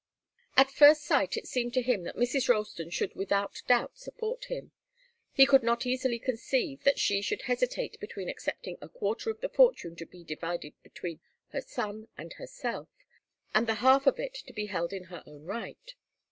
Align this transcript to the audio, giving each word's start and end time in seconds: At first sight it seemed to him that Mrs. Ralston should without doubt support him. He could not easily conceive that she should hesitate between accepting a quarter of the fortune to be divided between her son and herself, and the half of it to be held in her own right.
At 0.57 0.71
first 0.71 1.03
sight 1.03 1.37
it 1.37 1.45
seemed 1.47 1.75
to 1.75 1.81
him 1.83 2.05
that 2.05 2.15
Mrs. 2.15 2.49
Ralston 2.49 2.89
should 2.89 3.13
without 3.13 3.61
doubt 3.67 3.99
support 3.99 4.45
him. 4.45 4.71
He 5.31 5.45
could 5.45 5.61
not 5.61 5.85
easily 5.85 6.17
conceive 6.17 6.83
that 6.85 6.97
she 6.97 7.21
should 7.21 7.43
hesitate 7.43 7.99
between 7.99 8.27
accepting 8.27 8.79
a 8.81 8.89
quarter 8.89 9.29
of 9.29 9.41
the 9.41 9.49
fortune 9.49 9.95
to 9.97 10.07
be 10.07 10.23
divided 10.23 10.73
between 10.81 11.19
her 11.49 11.61
son 11.61 12.07
and 12.17 12.33
herself, 12.33 12.89
and 13.53 13.67
the 13.67 13.75
half 13.75 14.07
of 14.07 14.17
it 14.17 14.33
to 14.47 14.53
be 14.53 14.65
held 14.65 14.91
in 14.91 15.03
her 15.03 15.21
own 15.27 15.45
right. 15.45 15.93